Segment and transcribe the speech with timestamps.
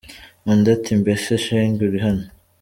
[0.51, 2.25] Undi, ati “Mbese shenge uri hano?”.